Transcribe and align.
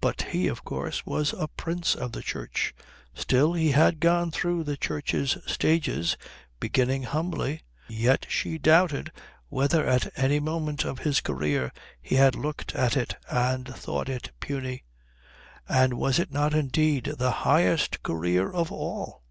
But 0.00 0.22
he, 0.22 0.48
of 0.48 0.64
course, 0.64 1.04
was 1.04 1.34
a 1.34 1.46
prince 1.46 1.94
of 1.94 2.12
the 2.12 2.22
Church. 2.22 2.74
Still, 3.12 3.52
he 3.52 3.72
had 3.72 4.00
gone 4.00 4.30
through 4.30 4.64
the 4.64 4.78
Church's 4.78 5.36
stages, 5.46 6.16
beginning 6.60 7.02
humbly; 7.02 7.60
yet 7.86 8.24
she 8.30 8.56
doubted 8.56 9.12
whether 9.50 9.86
at 9.86 10.18
any 10.18 10.40
moment 10.40 10.86
of 10.86 11.00
his 11.00 11.20
career 11.20 11.70
he 12.00 12.14
had 12.14 12.34
looked 12.36 12.74
at 12.74 12.96
it 12.96 13.16
and 13.28 13.66
thought 13.74 14.08
it 14.08 14.30
puny. 14.40 14.84
And 15.68 15.92
was 15.92 16.18
it 16.18 16.32
not 16.32 16.54
indeed 16.54 17.16
the 17.18 17.30
highest 17.44 18.02
career 18.02 18.50
of 18.50 18.72
all? 18.72 19.22